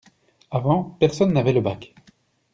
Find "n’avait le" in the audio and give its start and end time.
1.31-1.61